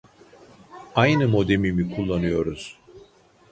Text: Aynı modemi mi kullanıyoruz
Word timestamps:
Aynı 0.95 1.27
modemi 1.27 1.71
mi 1.71 1.95
kullanıyoruz 1.95 2.79